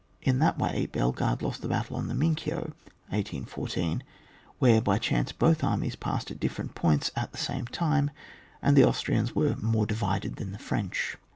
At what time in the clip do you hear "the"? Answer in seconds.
1.61-1.67, 2.07-2.15, 7.31-7.37, 8.75-8.83, 10.53-10.57